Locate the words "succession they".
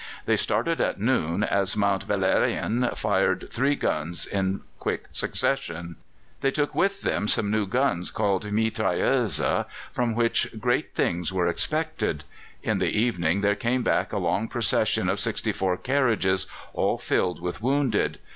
5.11-6.49